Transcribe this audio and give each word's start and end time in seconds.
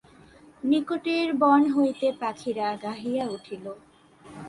নিকটের 0.63 1.27
বন 1.33 1.61
হইতে 1.75 2.07
পাখিরা 2.21 2.67
গাহিয়া 2.83 3.25
উঠিল। 3.27 3.65